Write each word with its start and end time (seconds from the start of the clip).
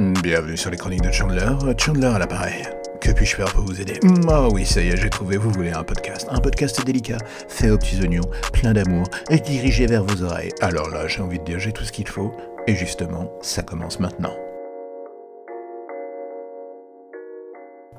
Bienvenue 0.00 0.56
sur 0.56 0.70
les 0.70 0.78
chroniques 0.78 1.02
de 1.02 1.12
Chandler, 1.12 1.46
Chandler 1.76 2.06
à 2.06 2.18
l'appareil. 2.18 2.62
Que 3.02 3.10
puis-je 3.10 3.36
faire 3.36 3.52
pour 3.52 3.64
vous 3.64 3.82
aider 3.82 4.00
Ah 4.30 4.48
oui, 4.48 4.64
ça 4.64 4.80
y 4.80 4.88
est, 4.88 4.96
j'ai 4.96 5.10
trouvé, 5.10 5.36
vous 5.36 5.50
voulez 5.50 5.72
un 5.72 5.84
podcast. 5.84 6.26
Un 6.30 6.40
podcast 6.40 6.82
délicat, 6.86 7.18
fait 7.48 7.68
aux 7.68 7.76
petits 7.76 8.00
oignons, 8.00 8.24
plein 8.54 8.72
d'amour, 8.72 9.06
et 9.28 9.38
dirigé 9.40 9.86
vers 9.86 10.02
vos 10.02 10.22
oreilles. 10.22 10.52
Alors 10.62 10.88
là, 10.88 11.06
j'ai 11.06 11.20
envie 11.20 11.38
de 11.38 11.44
dire, 11.44 11.58
j'ai 11.58 11.72
tout 11.72 11.84
ce 11.84 11.92
qu'il 11.92 12.08
faut, 12.08 12.32
et 12.66 12.74
justement, 12.76 13.30
ça 13.42 13.62
commence 13.62 14.00
maintenant. 14.00 14.32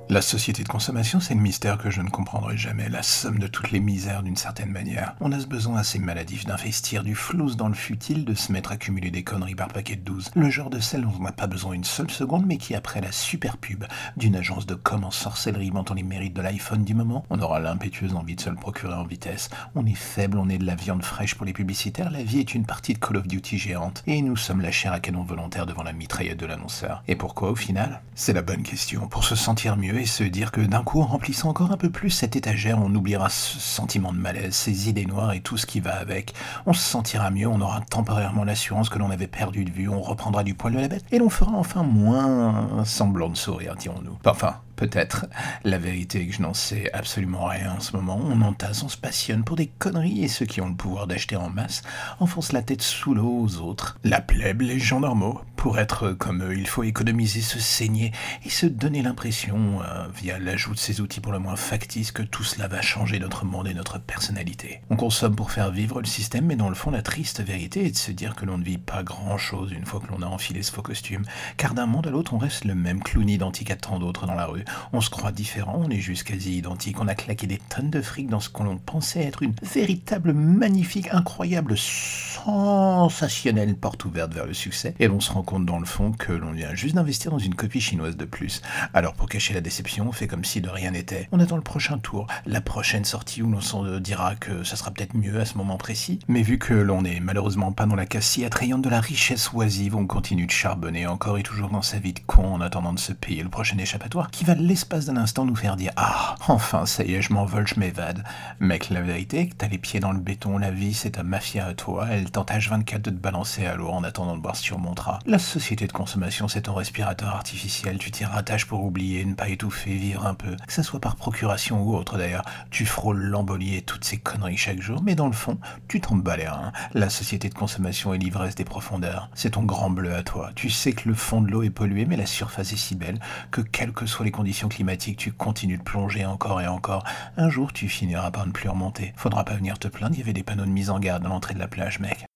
La 0.09 0.21
société 0.21 0.63
de 0.63 0.67
consommation, 0.67 1.21
c'est 1.21 1.35
le 1.35 1.39
mystère 1.39 1.77
que 1.77 1.89
je 1.89 2.01
ne 2.01 2.09
comprendrai 2.09 2.57
jamais, 2.57 2.89
la 2.89 3.01
somme 3.01 3.39
de 3.39 3.47
toutes 3.47 3.71
les 3.71 3.79
misères 3.79 4.23
d'une 4.23 4.35
certaine 4.35 4.69
manière. 4.69 5.15
On 5.21 5.31
a 5.31 5.39
ce 5.39 5.45
besoin 5.45 5.77
assez 5.77 5.99
maladif 5.99 6.45
d'investir 6.45 7.03
du 7.03 7.15
flouze 7.15 7.55
dans 7.55 7.69
le 7.69 7.73
futile, 7.73 8.25
de 8.25 8.33
se 8.33 8.51
mettre 8.51 8.73
à 8.73 8.77
cumuler 8.77 9.09
des 9.09 9.23
conneries 9.23 9.55
par 9.55 9.69
paquet 9.69 9.95
de 9.95 10.01
12. 10.01 10.31
Le 10.35 10.49
genre 10.49 10.69
de 10.69 10.81
celle 10.81 11.03
dont 11.03 11.13
on 11.17 11.23
n'a 11.23 11.31
pas 11.31 11.47
besoin 11.47 11.73
une 11.73 11.85
seule 11.85 12.11
seconde, 12.11 12.45
mais 12.45 12.57
qui 12.57 12.75
après 12.75 12.99
la 12.99 13.13
super 13.13 13.55
pub 13.57 13.85
d'une 14.17 14.35
agence 14.35 14.65
de 14.65 14.75
com 14.75 15.05
en 15.05 15.11
sorcellerie 15.11 15.69
vantant 15.69 15.93
les 15.93 16.03
mérites 16.03 16.33
de 16.33 16.41
l'iPhone 16.41 16.83
du 16.83 16.93
moment, 16.93 17.23
on 17.29 17.39
aura 17.39 17.61
l'impétueuse 17.61 18.13
envie 18.13 18.35
de 18.35 18.41
se 18.41 18.49
le 18.49 18.57
procurer 18.57 18.93
en 18.93 19.05
vitesse. 19.05 19.49
On 19.75 19.85
est 19.85 19.95
faible, 19.95 20.37
on 20.37 20.49
est 20.49 20.57
de 20.57 20.65
la 20.65 20.75
viande 20.75 21.05
fraîche 21.05 21.35
pour 21.35 21.45
les 21.45 21.53
publicitaires, 21.53 22.11
la 22.11 22.23
vie 22.23 22.39
est 22.39 22.53
une 22.53 22.65
partie 22.65 22.93
de 22.93 22.99
Call 22.99 23.15
of 23.15 23.27
Duty 23.27 23.57
géante, 23.57 24.03
et 24.07 24.21
nous 24.21 24.35
sommes 24.35 24.59
la 24.59 24.71
chair 24.71 24.91
à 24.91 24.99
canon 24.99 25.23
volontaire 25.23 25.65
devant 25.65 25.83
la 25.83 25.93
mitraillette 25.93 26.39
de 26.39 26.45
l'annonceur. 26.45 27.01
Et 27.07 27.15
pourquoi 27.15 27.51
au 27.51 27.55
final? 27.55 28.01
C'est 28.13 28.33
la 28.33 28.41
bonne 28.41 28.63
question. 28.63 29.07
Pour 29.07 29.23
se 29.23 29.35
sentir 29.35 29.77
mieux 29.77 30.00
et 30.01 30.05
se 30.05 30.23
dire 30.23 30.51
que 30.51 30.61
d'un 30.61 30.83
coup, 30.83 30.99
en 31.01 31.05
remplissant 31.05 31.49
encore 31.49 31.71
un 31.71 31.77
peu 31.77 31.91
plus 31.91 32.09
cette 32.09 32.35
étagère, 32.35 32.79
on 32.79 32.93
oubliera 32.95 33.29
ce 33.29 33.59
sentiment 33.59 34.11
de 34.11 34.17
malaise, 34.17 34.55
ces 34.55 34.89
idées 34.89 35.05
noires 35.05 35.33
et 35.33 35.41
tout 35.41 35.57
ce 35.57 35.67
qui 35.67 35.79
va 35.79 35.95
avec. 35.95 36.33
On 36.65 36.73
se 36.73 36.81
sentira 36.81 37.29
mieux, 37.29 37.47
on 37.47 37.61
aura 37.61 37.81
temporairement 37.81 38.43
l'assurance 38.43 38.89
que 38.89 38.97
l'on 38.97 39.11
avait 39.11 39.27
perdu 39.27 39.63
de 39.63 39.71
vue, 39.71 39.87
on 39.87 40.01
reprendra 40.01 40.43
du 40.43 40.55
poil 40.55 40.73
de 40.73 40.79
la 40.79 40.87
bête, 40.87 41.05
et 41.11 41.19
l'on 41.19 41.29
fera 41.29 41.51
enfin 41.53 41.83
moins 41.83 42.83
semblant 42.83 43.29
de 43.29 43.37
sourire, 43.37 43.75
dirons-nous. 43.75 44.17
Enfin, 44.25 44.55
Peut-être. 44.81 45.27
La 45.63 45.77
vérité 45.77 46.21
est 46.21 46.25
que 46.25 46.33
je 46.33 46.41
n'en 46.41 46.55
sais 46.55 46.91
absolument 46.91 47.45
rien 47.45 47.75
en 47.77 47.79
ce 47.79 47.95
moment. 47.95 48.19
On 48.19 48.41
entasse, 48.41 48.81
on 48.81 48.89
se 48.89 48.97
passionne 48.97 49.43
pour 49.43 49.55
des 49.55 49.67
conneries 49.67 50.23
et 50.23 50.27
ceux 50.27 50.47
qui 50.47 50.59
ont 50.59 50.69
le 50.69 50.73
pouvoir 50.73 51.05
d'acheter 51.05 51.35
en 51.35 51.51
masse 51.51 51.83
enfoncent 52.19 52.51
la 52.51 52.63
tête 52.63 52.81
sous 52.81 53.13
l'eau 53.13 53.41
aux 53.43 53.57
autres. 53.57 53.99
La 54.03 54.21
plèbe, 54.21 54.61
les 54.61 54.79
gens 54.79 54.99
normaux. 54.99 55.39
Pour 55.61 55.77
être 55.77 56.13
comme 56.13 56.41
eux, 56.41 56.57
il 56.57 56.65
faut 56.65 56.81
économiser, 56.81 57.39
se 57.39 57.59
saigner 57.59 58.11
et 58.43 58.49
se 58.49 58.65
donner 58.65 59.03
l'impression, 59.03 59.83
euh, 59.83 60.07
via 60.11 60.39
l'ajout 60.39 60.73
de 60.73 60.79
ces 60.79 61.01
outils 61.01 61.19
pour 61.19 61.31
le 61.31 61.37
moins 61.37 61.55
factices, 61.55 62.11
que 62.11 62.23
tout 62.23 62.43
cela 62.43 62.67
va 62.67 62.81
changer 62.81 63.19
notre 63.19 63.45
monde 63.45 63.67
et 63.67 63.75
notre 63.75 63.99
personnalité. 63.99 64.81
On 64.89 64.95
consomme 64.95 65.35
pour 65.35 65.51
faire 65.51 65.69
vivre 65.69 66.01
le 66.01 66.07
système, 66.07 66.47
mais 66.47 66.55
dans 66.55 66.67
le 66.67 66.73
fond, 66.73 66.89
la 66.89 67.03
triste 67.03 67.43
vérité 67.43 67.85
est 67.85 67.91
de 67.91 67.97
se 67.97 68.09
dire 68.11 68.33
que 68.33 68.43
l'on 68.45 68.57
ne 68.57 68.63
vit 68.63 68.79
pas 68.79 69.03
grand-chose 69.03 69.71
une 69.71 69.85
fois 69.85 69.99
que 69.99 70.07
l'on 70.07 70.23
a 70.23 70.25
enfilé 70.25 70.63
ce 70.63 70.71
faux 70.71 70.81
costume, 70.81 71.25
car 71.57 71.75
d'un 71.75 71.85
monde 71.85 72.07
à 72.07 72.09
l'autre, 72.09 72.33
on 72.33 72.39
reste 72.39 72.65
le 72.65 72.73
même 72.73 73.03
clown 73.03 73.29
identique 73.29 73.69
à 73.69 73.75
tant 73.75 73.99
d'autres 73.99 74.25
dans 74.25 74.33
la 74.33 74.47
rue. 74.47 74.65
On 74.93 75.01
se 75.01 75.11
croit 75.11 75.31
différent, 75.31 75.79
on 75.85 75.91
est 75.91 75.99
juste 75.99 76.23
quasi 76.23 76.57
identique, 76.57 76.99
on 76.99 77.07
a 77.07 77.13
claqué 77.13 77.45
des 77.45 77.59
tonnes 77.69 77.91
de 77.91 78.01
fric 78.01 78.27
dans 78.29 78.39
ce 78.39 78.49
qu'on 78.49 78.77
pensait 78.77 79.21
être 79.21 79.43
une 79.43 79.53
véritable, 79.61 80.33
magnifique, 80.33 81.09
incroyable, 81.11 81.77
sensationnelle 81.77 83.75
porte 83.75 84.05
ouverte 84.05 84.33
vers 84.33 84.47
le 84.47 84.55
succès, 84.55 84.95
et 84.99 85.05
l'on 85.07 85.19
se 85.19 85.31
rend 85.31 85.43
dans 85.59 85.79
le 85.79 85.85
fond 85.85 86.11
que 86.11 86.31
l'on 86.31 86.51
vient 86.51 86.73
juste 86.73 86.95
d'investir 86.95 87.31
dans 87.31 87.39
une 87.39 87.55
copie 87.55 87.81
chinoise 87.81 88.17
de 88.17 88.25
plus. 88.25 88.61
Alors 88.93 89.13
pour 89.13 89.29
cacher 89.29 89.53
la 89.53 89.61
déception, 89.61 90.07
on 90.07 90.11
fait 90.11 90.27
comme 90.27 90.45
si 90.45 90.61
de 90.61 90.69
rien 90.69 90.91
n'était. 90.91 91.27
On 91.31 91.39
attend 91.39 91.55
le 91.55 91.61
prochain 91.61 91.97
tour, 91.97 92.27
la 92.45 92.61
prochaine 92.61 93.05
sortie 93.05 93.41
où 93.41 93.49
l'on 93.49 93.61
s'en 93.61 93.99
dira 93.99 94.35
que 94.35 94.63
ça 94.63 94.75
sera 94.75 94.91
peut-être 94.91 95.15
mieux 95.15 95.39
à 95.39 95.45
ce 95.45 95.57
moment 95.57 95.77
précis, 95.77 96.19
mais 96.27 96.41
vu 96.41 96.57
que 96.57 96.73
l'on 96.73 97.01
n'est 97.01 97.19
malheureusement 97.19 97.71
pas 97.71 97.85
dans 97.85 97.95
la 97.95 98.05
casse 98.05 98.27
si 98.27 98.45
attrayante 98.45 98.81
de 98.81 98.89
la 98.89 99.01
richesse 99.01 99.51
oisive, 99.53 99.95
on 99.95 100.07
continue 100.07 100.45
de 100.45 100.51
charbonner 100.51 101.07
encore 101.07 101.37
et 101.37 101.43
toujours 101.43 101.69
dans 101.69 101.81
sa 101.81 101.99
vie 101.99 102.13
de 102.13 102.19
con 102.25 102.53
en 102.53 102.61
attendant 102.61 102.93
de 102.93 102.99
se 102.99 103.13
payer 103.13 103.43
le 103.43 103.49
prochain 103.49 103.77
échappatoire 103.77 104.31
qui 104.31 104.43
va 104.43 104.55
l'espace 104.55 105.05
d'un 105.05 105.17
instant 105.17 105.45
nous 105.45 105.55
faire 105.55 105.75
dire 105.75 105.91
Ah, 105.95 106.35
enfin, 106.47 106.85
ça 106.85 107.03
y 107.03 107.15
est, 107.15 107.21
je 107.21 107.33
m'envole, 107.33 107.67
je 107.67 107.79
m'évade. 107.79 108.23
Mec, 108.59 108.89
la 108.89 109.01
vérité 109.01 109.31
t'as 109.57 109.67
les 109.67 109.77
pieds 109.77 109.99
dans 109.99 110.11
le 110.11 110.19
béton, 110.19 110.57
la 110.57 110.71
vie 110.71 110.93
c'est 110.93 111.11
ta 111.11 111.23
mafia 111.23 111.65
à 111.65 111.73
toi, 111.73 112.07
elle 112.11 112.29
tente 112.29 112.51
H24 112.51 113.01
de 113.01 113.09
te 113.09 113.15
balancer 113.15 113.65
à 113.65 113.75
l'eau 113.75 113.89
en 113.89 114.03
attendant 114.03 114.35
de 114.35 114.41
voir 114.41 114.55
si 114.55 114.63
tu 114.63 114.73
remonteras. 114.73 115.19
La 115.25 115.39
société 115.41 115.87
de 115.87 115.91
consommation 115.91 116.47
c'est 116.47 116.61
ton 116.61 116.73
respirateur 116.73 117.29
artificiel, 117.29 117.97
tu 117.97 118.11
t'y 118.11 118.25
rattaches 118.25 118.65
pour 118.65 118.83
oublier, 118.83 119.25
ne 119.25 119.33
pas 119.33 119.49
étouffer, 119.49 119.95
vivre 119.95 120.25
un 120.25 120.33
peu, 120.33 120.55
que 120.67 120.73
ça 120.73 120.83
soit 120.83 120.99
par 120.99 121.15
procuration 121.15 121.81
ou 121.81 121.95
autre 121.95 122.17
d'ailleurs. 122.17 122.45
Tu 122.69 122.85
frôles 122.85 123.21
l'embolie 123.21 123.75
et 123.75 123.81
toutes 123.81 124.05
ces 124.05 124.17
conneries 124.17 124.57
chaque 124.57 124.81
jour, 124.81 125.01
mais 125.03 125.15
dans 125.15 125.27
le 125.27 125.33
fond, 125.33 125.57
tu 125.87 125.99
t'en 125.99 126.15
bats 126.15 126.37
les. 126.37 126.49
La 126.93 127.09
société 127.09 127.49
de 127.49 127.53
consommation 127.53 128.13
est 128.13 128.17
l'ivresse 128.17 128.55
des 128.55 128.65
profondeurs. 128.65 129.29
C'est 129.33 129.51
ton 129.51 129.63
grand 129.63 129.89
bleu 129.89 130.13
à 130.13 130.23
toi. 130.23 130.51
Tu 130.55 130.69
sais 130.69 130.93
que 130.93 131.07
le 131.07 131.15
fond 131.15 131.41
de 131.41 131.51
l'eau 131.51 131.63
est 131.63 131.69
pollué, 131.69 132.05
mais 132.05 132.17
la 132.17 132.25
surface 132.25 132.73
est 132.73 132.77
si 132.77 132.95
belle 132.95 133.19
que 133.51 133.61
quelles 133.61 133.93
que 133.93 134.05
soient 134.05 134.25
les 134.25 134.31
conditions 134.31 134.69
climatique, 134.69 135.17
tu 135.17 135.31
continues 135.31 135.77
de 135.77 135.83
plonger 135.83 136.25
encore 136.25 136.61
et 136.61 136.67
encore. 136.67 137.03
Un 137.37 137.49
jour, 137.49 137.73
tu 137.73 137.89
finiras 137.89 138.31
par 138.31 138.45
ne 138.45 138.51
plus 138.51 138.69
remonter. 138.69 139.13
Faudra 139.15 139.43
pas 139.43 139.55
venir 139.55 139.79
te 139.79 139.87
plaindre, 139.87 140.15
il 140.15 140.19
y 140.19 140.23
avait 140.23 140.33
des 140.33 140.43
panneaux 140.43 140.65
de 140.65 140.69
mise 140.69 140.89
en 140.89 140.99
garde 140.99 141.25
à 141.25 141.29
l'entrée 141.29 141.53
de 141.53 141.59
la 141.59 141.67
plage, 141.67 141.99
mec. 141.99 142.30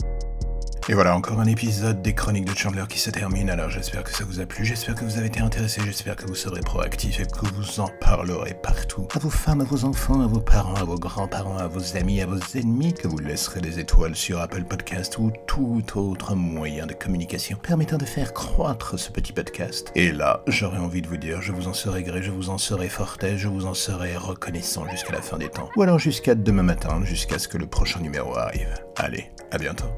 Et 0.88 0.94
voilà, 0.94 1.16
encore 1.16 1.40
un 1.40 1.48
épisode 1.48 2.04
des 2.04 2.14
Chroniques 2.14 2.46
de 2.46 2.56
Chandler 2.56 2.84
qui 2.88 3.00
se 3.00 3.10
termine. 3.10 3.50
Alors 3.50 3.72
j'espère 3.72 4.04
que 4.04 4.12
ça 4.12 4.24
vous 4.24 4.40
a 4.40 4.46
plu, 4.46 4.64
j'espère 4.64 4.94
que 4.94 5.04
vous 5.04 5.18
avez 5.18 5.26
été 5.26 5.40
intéressé, 5.40 5.82
j'espère 5.84 6.16
que 6.16 6.28
vous 6.28 6.36
serez 6.36 6.60
proactif 6.60 7.20
et 7.20 7.26
que 7.26 7.52
vous 7.56 7.80
en 7.80 7.88
parlerez 8.00 8.54
partout. 8.62 9.08
À 9.16 9.18
vos 9.18 9.32
femmes, 9.32 9.62
à 9.62 9.64
vos 9.64 9.84
enfants, 9.84 10.22
à 10.22 10.28
vos 10.28 10.42
parents, 10.42 10.76
à 10.76 10.84
vos 10.84 11.00
grands-parents, 11.00 11.58
à 11.58 11.66
vos 11.66 11.98
amis, 11.98 12.22
à 12.22 12.28
vos 12.28 12.38
ennemis, 12.54 12.94
que 12.94 13.08
vous 13.08 13.18
laisserez 13.18 13.62
des 13.62 13.80
étoiles 13.80 14.16
sur 14.16 14.40
Apple 14.40 14.64
Podcast 14.64 15.18
ou 15.18 15.32
tout 15.48 15.82
autre 15.96 16.36
moyen 16.36 16.86
de 16.86 16.94
communication 16.94 17.58
permettant 17.58 17.98
de 17.98 18.06
faire 18.06 18.32
croître 18.32 19.00
ce 19.00 19.10
petit 19.10 19.34
podcast. 19.34 19.92
Et 19.96 20.12
là, 20.12 20.44
j'aurais 20.46 20.78
envie 20.78 21.02
de 21.02 21.08
vous 21.08 21.18
dire, 21.18 21.42
je 21.42 21.52
vous 21.52 21.68
en 21.68 21.74
serai 21.74 22.04
gré, 22.04 22.22
je 22.22 22.30
vous 22.30 22.52
en 22.52 22.60
serai 22.60 22.90
forté, 22.90 23.40
je 23.40 23.48
vous 23.48 23.66
en 23.66 23.74
serai 23.74 24.18
reconnaissant 24.18 24.88
jusqu'à 24.92 25.14
la 25.14 25.24
fin 25.24 25.40
des 25.40 25.50
temps. 25.50 25.72
Ou 25.78 25.82
alors 25.82 25.98
jusqu'à 25.98 26.36
demain 26.36 26.62
matin, 26.62 27.04
jusqu'à 27.04 27.40
ce 27.40 27.48
que 27.48 27.58
le 27.58 27.66
prochain 27.66 28.02
numéro 28.02 28.38
arrive. 28.38 28.76
Allez, 28.98 29.32
à 29.50 29.58
bientôt. 29.58 29.90